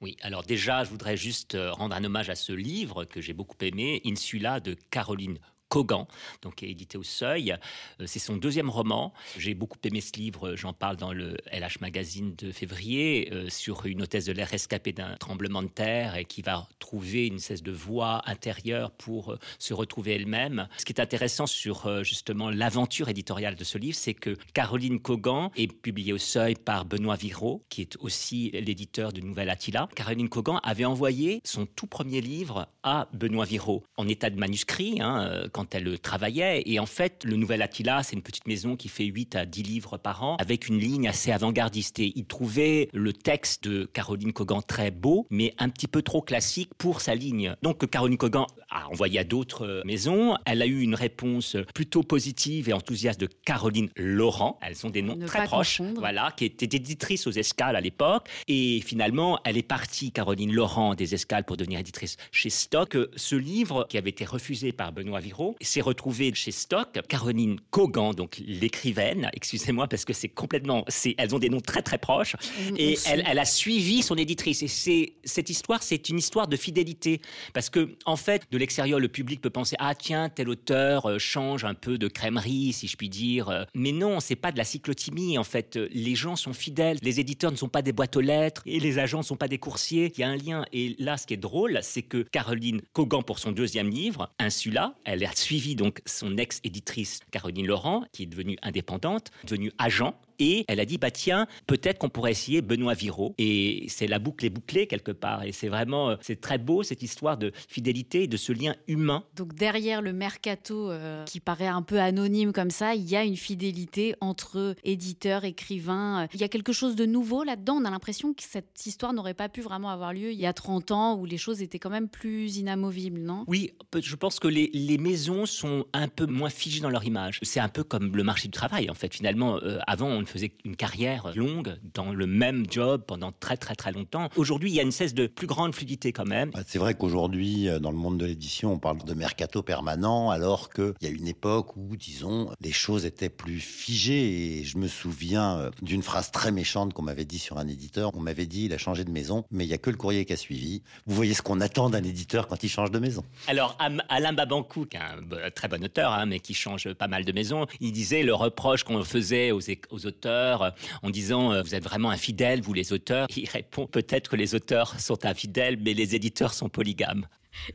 [0.00, 3.34] Oui, alors déjà, je voudrais juste euh, rendre un hommage à ce livre que j'ai
[3.34, 5.38] beaucoup aimé, Insula de Caroline
[5.72, 6.06] Kogan,
[6.42, 7.56] donc édité au Seuil.
[7.98, 9.14] Euh, c'est son deuxième roman.
[9.38, 13.86] J'ai beaucoup aimé ce livre, j'en parle dans le LH Magazine de février, euh, sur
[13.86, 17.62] une hôtesse de l'air rescapée d'un tremblement de terre et qui va trouver une cesse
[17.62, 20.68] de voix intérieure pour euh, se retrouver elle-même.
[20.76, 25.48] Ce qui est intéressant sur justement l'aventure éditoriale de ce livre, c'est que Caroline Kogan
[25.56, 29.88] est publiée au Seuil par Benoît Viraud, qui est aussi l'éditeur de Nouvelle Attila.
[29.96, 35.00] Caroline Kogan avait envoyé son tout premier livre à Benoît Viraud en état de manuscrit,
[35.00, 36.62] hein, quand quand elle travaillait.
[36.66, 39.62] Et en fait, le Nouvel Attila, c'est une petite maison qui fait 8 à 10
[39.62, 42.00] livres par an, avec une ligne assez avant-gardiste.
[42.00, 46.20] Et il trouvait le texte de Caroline Cogan très beau, mais un petit peu trop
[46.20, 47.54] classique pour sa ligne.
[47.62, 50.36] Donc Caroline Cogan a envoyé à d'autres maisons.
[50.46, 54.58] Elle a eu une réponse plutôt positive et enthousiaste de Caroline Laurent.
[54.62, 55.80] Elles ont des noms très proches.
[55.96, 58.28] Voilà, qui était éditrice aux escales à l'époque.
[58.48, 62.96] Et finalement, elle est partie, Caroline Laurent, des escales pour devenir éditrice chez Stock.
[63.14, 65.20] Ce livre, qui avait été refusé par Benoît
[65.60, 67.00] S'est retrouvée chez Stock.
[67.08, 71.82] Caroline Kogan, donc l'écrivaine, excusez-moi parce que c'est complètement, c'est, elles ont des noms très
[71.82, 72.36] très proches,
[72.76, 74.62] et elle, elle, a suivi son éditrice.
[74.62, 77.20] Et c'est cette histoire, c'est une histoire de fidélité
[77.52, 81.18] parce que en fait, de l'extérieur, le public peut penser ah tiens tel auteur euh,
[81.18, 83.66] change un peu de crèmerie, si je puis dire.
[83.74, 85.38] Mais non, c'est pas de la cyclotimie.
[85.38, 86.98] En fait, les gens sont fidèles.
[87.02, 89.48] Les éditeurs ne sont pas des boîtes aux lettres et les agents ne sont pas
[89.48, 90.12] des coursiers.
[90.16, 90.64] Il y a un lien.
[90.72, 94.94] Et là, ce qui est drôle, c'est que Caroline Kogan, pour son deuxième livre, Insula,
[95.04, 100.64] elle a suivi donc son ex-éditrice Caroline Laurent, qui est devenue indépendante, devenue agent et
[100.66, 103.34] elle a dit, bah tiens, peut-être qu'on pourrait essayer Benoît Viraud.
[103.38, 105.44] Et c'est la boucle est bouclée quelque part.
[105.44, 108.74] Et c'est vraiment, euh, c'est très beau cette histoire de fidélité et de ce lien
[108.88, 109.22] humain.
[109.36, 113.22] Donc derrière le mercato euh, qui paraît un peu anonyme comme ça, il y a
[113.22, 116.26] une fidélité entre éditeurs, écrivains.
[116.34, 117.74] Il y a quelque chose de nouveau là-dedans.
[117.80, 120.52] On a l'impression que cette histoire n'aurait pas pu vraiment avoir lieu il y a
[120.52, 123.44] 30 ans où les choses étaient quand même plus inamovibles, non?
[123.46, 127.38] Oui, je pense que les, les, maisons sont un peu moins figées dans leur image.
[127.42, 129.14] C'est un peu comme le marché du travail en fait.
[129.14, 133.74] Finalement, euh, avant on faisait une carrière longue dans le même job pendant très très
[133.74, 134.28] très longtemps.
[134.36, 136.50] Aujourd'hui, il y a une cesse de plus grande fluidité quand même.
[136.66, 140.70] C'est vrai qu'aujourd'hui, euh, dans le monde de l'édition, on parle de mercato permanent, alors
[140.70, 144.60] qu'il y a une époque où, disons, les choses étaient plus figées.
[144.60, 148.10] Et je me souviens euh, d'une phrase très méchante qu'on m'avait dit sur un éditeur.
[148.14, 150.24] On m'avait dit, il a changé de maison, mais il y a que le courrier
[150.24, 150.82] qui a suivi.
[151.06, 153.22] Vous voyez ce qu'on attend d'un éditeur quand il change de maison.
[153.48, 153.76] Alors,
[154.08, 157.32] Alain Babankou, qui est un très bon auteur, hein, mais qui change pas mal de
[157.32, 161.84] maisons, il disait le reproche qu'on faisait aux, aux auteurs auteurs en disant Vous êtes
[161.84, 166.14] vraiment infidèles, vous les auteurs Il répond Peut-être que les auteurs sont infidèles, mais les
[166.14, 167.26] éditeurs sont polygames.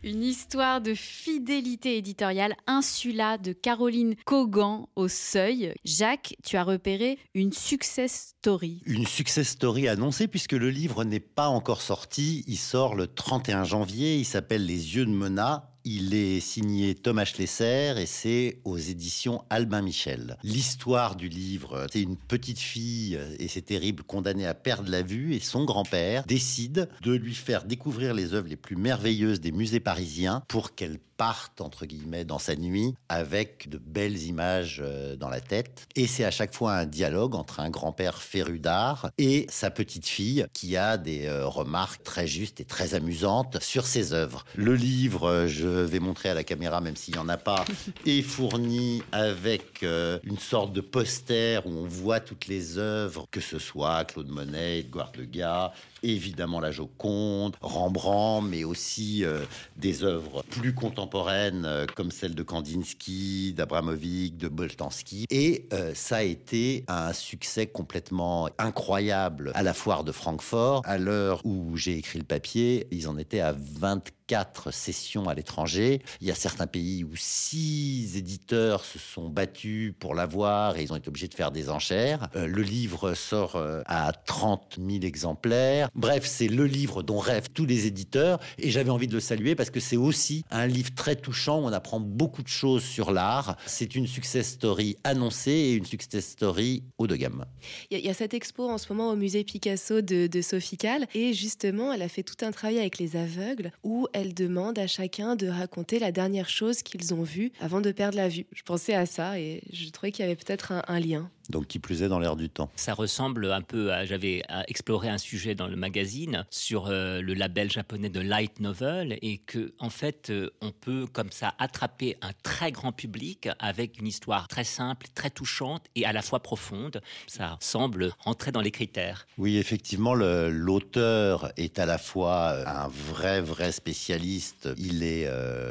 [0.03, 5.73] Une histoire de fidélité éditoriale, Insula de Caroline Cogan au seuil.
[5.85, 8.81] Jacques, tu as repéré une success story.
[8.85, 12.43] Une success story annoncée puisque le livre n'est pas encore sorti.
[12.47, 14.17] Il sort le 31 janvier.
[14.17, 19.45] Il s'appelle Les yeux de Mena il est signé Thomas Schlesser et c'est aux éditions
[19.49, 20.37] Albin Michel.
[20.43, 25.33] L'histoire du livre, c'est une petite fille, et c'est terrible, condamnée à perdre la vue,
[25.33, 29.79] et son grand-père décide de lui faire découvrir les œuvres les plus merveilleuses des musées
[29.79, 35.29] parisiens pour qu'elle parte, entre guillemets, dans sa nuit avec de belles images euh, dans
[35.29, 35.87] la tête.
[35.95, 40.05] Et c'est à chaque fois un dialogue entre un grand-père féru d'art et sa petite
[40.05, 44.45] fille qui a des euh, remarques très justes et très amusantes sur ses œuvres.
[44.55, 47.65] Le livre, je vais montrer à la caméra, même s'il n'y en a pas,
[48.05, 53.41] est fourni avec euh, une sorte de poster où on voit toutes les œuvres, que
[53.41, 55.71] ce soit Claude Monet, Edouard Degas,
[56.13, 59.43] évidemment la Joconde, Rembrandt, mais aussi euh,
[59.77, 65.25] des œuvres plus contemporaines euh, comme celles de Kandinsky, d'Abramovic, de Boltanski.
[65.29, 70.81] Et euh, ça a été un succès complètement incroyable à la foire de Francfort.
[70.85, 76.01] À l'heure où j'ai écrit le papier, ils en étaient à 24 sessions à l'étranger.
[76.21, 80.91] Il y a certains pays où six éditeurs se sont battus pour l'avoir et ils
[80.91, 82.29] ont été obligés de faire des enchères.
[82.33, 85.89] le livre sort à 30 000 exemplaires.
[85.97, 89.55] Bref, c'est le livre dont rêvent tous les éditeurs et j'avais envie de le saluer
[89.55, 93.11] parce que c'est aussi un livre très touchant où on apprend beaucoup de choses sur
[93.11, 93.57] l'art.
[93.65, 97.45] C'est une success story annoncée et une success story haut de gamme.
[97.89, 100.77] Il y, a cette expo en ce moment au musée Picasso de, de Sophie
[101.15, 104.87] et justement, elle a fait tout un travail avec les aveugles où elle demande à
[104.87, 108.45] chacun de raconter la dernière chose qu'ils ont vue avant de perdre la vue.
[108.53, 111.29] Je pensais à ça et je trouvais qu'il y avait peut-être un lien.
[111.49, 112.69] Donc qui plus est dans l'air du temps.
[112.75, 117.33] Ça ressemble un peu à, j'avais exploré un sujet dans le magazine sur euh, le
[117.33, 122.17] label japonais de light novel et que en fait euh, on peut comme ça attraper
[122.21, 126.41] un très grand public avec une histoire très simple, très touchante et à la fois
[126.41, 127.01] profonde.
[127.27, 129.27] Ça semble rentrer dans les critères.
[129.37, 134.69] Oui, effectivement, l'auteur est à la fois euh, un vrai vrai spécialiste.
[134.77, 135.27] Il est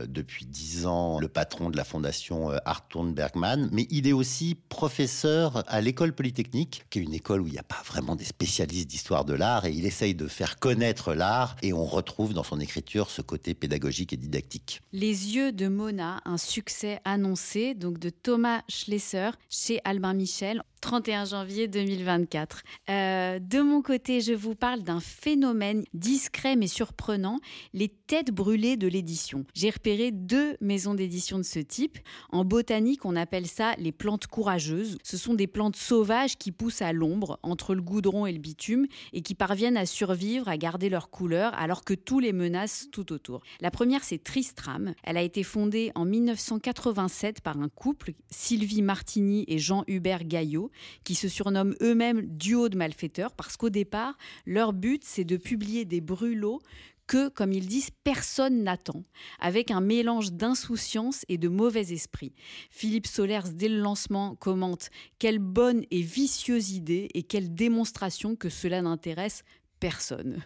[0.07, 5.65] depuis dix ans le patron de la fondation Arthur Bergman, mais il est aussi professeur
[5.69, 8.89] à l'école polytechnique, qui est une école où il n'y a pas vraiment des spécialistes
[8.89, 12.61] d'histoire de l'art, et il essaye de faire connaître l'art, et on retrouve dans son
[12.61, 14.83] écriture ce côté pédagogique et didactique.
[14.93, 20.63] Les yeux de Mona, un succès annoncé, donc de Thomas Schlesser chez Albin Michel.
[20.81, 22.63] 31 janvier 2024.
[22.89, 27.39] Euh, de mon côté, je vous parle d'un phénomène discret mais surprenant,
[27.73, 29.45] les têtes brûlées de l'édition.
[29.55, 31.99] J'ai repéré deux maisons d'édition de ce type.
[32.31, 34.99] En botanique, on appelle ça les plantes courageuses.
[35.03, 38.87] Ce sont des plantes sauvages qui poussent à l'ombre, entre le goudron et le bitume,
[39.13, 43.13] et qui parviennent à survivre, à garder leur couleur, alors que tous les menacent tout
[43.13, 43.41] autour.
[43.61, 44.95] La première, c'est Tristram.
[45.03, 50.66] Elle a été fondée en 1987 par un couple, Sylvie Martini et Jean-Hubert Gaillot,
[51.05, 55.85] qui se surnomment eux-mêmes duo de malfaiteurs parce qu'au départ, leur but, c'est de publier
[55.85, 56.61] des brûlots
[57.07, 59.05] que, comme ils disent, personne n'attend,
[59.39, 62.33] avec un mélange d'insouciance et de mauvais esprit.
[62.71, 68.49] Philippe Solers, dès le lancement, commente Quelle bonne et vicieuse idée et quelle démonstration que
[68.49, 69.45] cela n'intéresse
[69.79, 70.43] personne.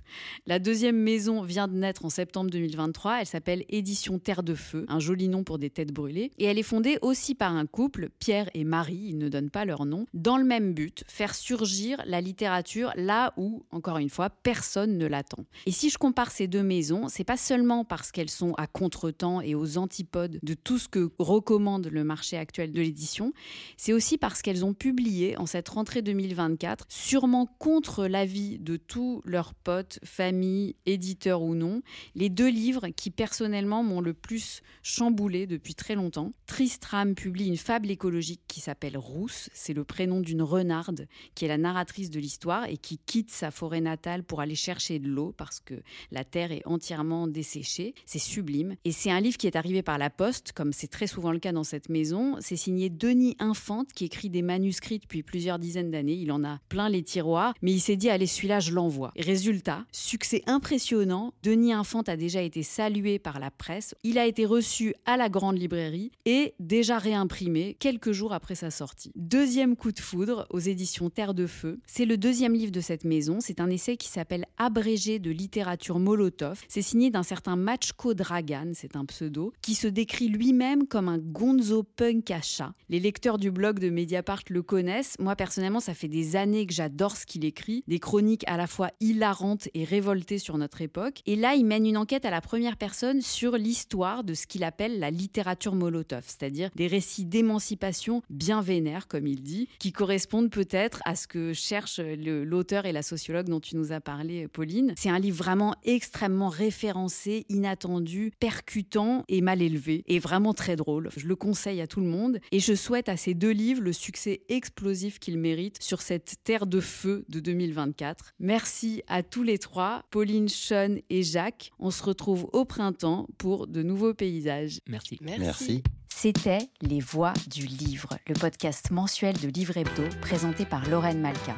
[0.46, 3.20] La deuxième maison vient de naître en septembre 2023.
[3.20, 6.30] Elle s'appelle Édition Terre de Feu, un joli nom pour des têtes brûlées.
[6.38, 9.64] Et elle est fondée aussi par un couple, Pierre et Marie, ils ne donnent pas
[9.64, 14.30] leur nom, dans le même but, faire surgir la littérature là où, encore une fois,
[14.30, 15.44] personne ne l'attend.
[15.66, 19.40] Et si je compare ces deux maisons, c'est pas seulement parce qu'elles sont à contretemps
[19.40, 23.32] et aux antipodes de tout ce que recommande le marché actuel de l'édition,
[23.76, 29.19] c'est aussi parce qu'elles ont publié en cette rentrée 2024, sûrement contre l'avis de tous
[29.24, 31.82] leurs potes, famille, éditeurs ou non,
[32.14, 36.32] les deux livres qui personnellement m'ont le plus chamboulé depuis très longtemps.
[36.46, 41.48] Tristram publie une fable écologique qui s'appelle Rousse, c'est le prénom d'une renarde qui est
[41.48, 45.34] la narratrice de l'histoire et qui quitte sa forêt natale pour aller chercher de l'eau
[45.36, 45.74] parce que
[46.10, 47.94] la terre est entièrement desséchée.
[48.06, 48.76] C'est sublime.
[48.84, 51.38] Et c'est un livre qui est arrivé par la poste, comme c'est très souvent le
[51.38, 52.36] cas dans cette maison.
[52.40, 56.14] C'est signé Denis Infante qui écrit des manuscrits depuis plusieurs dizaines d'années.
[56.14, 59.09] Il en a plein les tiroirs, mais il s'est dit allez celui-là je l'envoie.
[59.16, 64.46] Résultat, succès impressionnant, Denis Infante a déjà été salué par la presse, il a été
[64.46, 69.12] reçu à la grande librairie et déjà réimprimé quelques jours après sa sortie.
[69.16, 73.04] Deuxième coup de foudre aux éditions Terre de Feu, c'est le deuxième livre de cette
[73.04, 78.14] maison, c'est un essai qui s'appelle Abrégé de littérature Molotov, c'est signé d'un certain Machko
[78.14, 82.72] Dragan, c'est un pseudo, qui se décrit lui-même comme un gonzo punk à chat.
[82.88, 86.72] Les lecteurs du blog de Mediapart le connaissent, moi personnellement ça fait des années que
[86.72, 91.22] j'adore ce qu'il écrit, des chroniques à la fois hilarantes et révoltées sur notre époque,
[91.26, 94.64] et là il mène une enquête à la première personne sur l'histoire de ce qu'il
[94.64, 100.50] appelle la littérature Molotov, c'est-à-dire des récits d'émancipation bien vénères, comme il dit, qui correspondent
[100.50, 104.94] peut-être à ce que cherche l'auteur et la sociologue dont tu nous as parlé, Pauline.
[104.96, 111.08] C'est un livre vraiment extrêmement référencé, inattendu, percutant et mal élevé, et vraiment très drôle.
[111.16, 113.92] Je le conseille à tout le monde, et je souhaite à ces deux livres le
[113.92, 118.34] succès explosif qu'ils méritent sur cette terre de feu de 2024.
[118.38, 121.70] Merci à tous les trois, Pauline, Sean et Jacques.
[121.78, 124.80] On se retrouve au printemps pour de nouveaux paysages.
[124.88, 125.18] Merci.
[125.20, 125.82] Merci.
[126.08, 131.56] C'était Les Voix du Livre, le podcast mensuel de Livre Hebdo présenté par Lorraine Malka.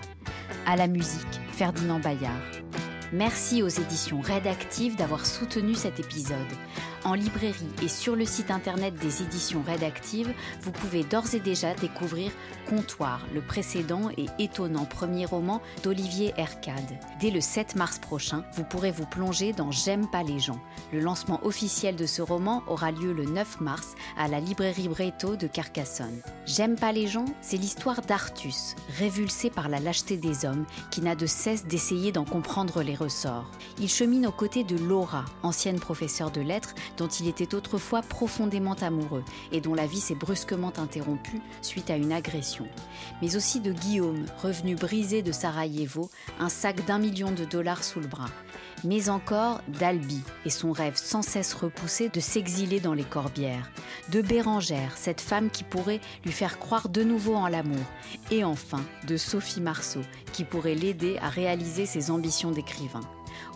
[0.66, 2.43] À la musique, Ferdinand Bayard.
[3.15, 6.39] Merci aux éditions Rédactives d'avoir soutenu cet épisode.
[7.05, 10.33] En librairie et sur le site internet des éditions Rédactives,
[10.63, 12.31] vous pouvez d'ores et déjà découvrir
[12.71, 16.99] Comptoir, le précédent et étonnant premier roman d'Olivier Ercade.
[17.21, 20.61] Dès le 7 mars prochain, vous pourrez vous plonger dans J'aime pas les gens.
[20.91, 25.37] Le lancement officiel de ce roman aura lieu le 9 mars à la librairie Breto
[25.37, 26.23] de Carcassonne.
[26.47, 31.15] J'aime pas les gens, c'est l'histoire d'Artus, révulsé par la lâcheté des hommes, qui n'a
[31.15, 32.95] de cesse d'essayer d'en comprendre les
[33.79, 38.75] Il chemine aux côtés de Laura, ancienne professeure de lettres, dont il était autrefois profondément
[38.75, 42.67] amoureux et dont la vie s'est brusquement interrompue suite à une agression.
[43.21, 48.01] Mais aussi de Guillaume, revenu brisé de Sarajevo, un sac d'un million de dollars sous
[48.01, 48.31] le bras.
[48.85, 53.70] Mais encore d'Albi et son rêve sans cesse repoussé de s'exiler dans les corbières.
[54.11, 57.85] De Bérangère, cette femme qui pourrait lui faire croire de nouveau en l'amour.
[58.30, 60.01] Et enfin de Sophie Marceau,
[60.33, 63.03] qui pourrait l'aider à réaliser ses ambitions d'écrivain.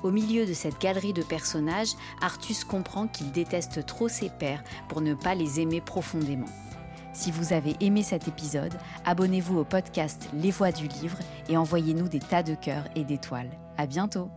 [0.03, 5.01] Au milieu de cette galerie de personnages, Artus comprend qu'il déteste trop ses pères pour
[5.01, 6.47] ne pas les aimer profondément.
[7.13, 8.75] Si vous avez aimé cet épisode,
[9.07, 11.19] abonnez-vous au podcast Les Voix du Livre
[11.49, 13.51] et envoyez-nous des tas de cœurs et d'étoiles.
[13.79, 14.31] À bientôt!